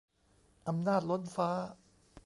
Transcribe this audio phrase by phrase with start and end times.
[0.67, 1.49] อำนาจล้นฟ้า